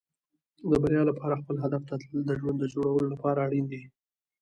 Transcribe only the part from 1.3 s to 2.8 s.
خپل هدف ته تلل د ژوند د